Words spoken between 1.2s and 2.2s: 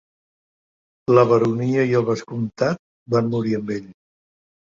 baronia i el